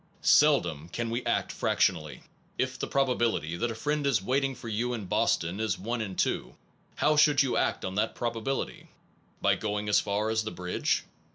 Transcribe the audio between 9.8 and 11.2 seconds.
as far as the bridge?